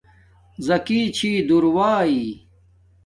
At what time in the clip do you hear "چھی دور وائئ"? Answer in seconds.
1.15-2.19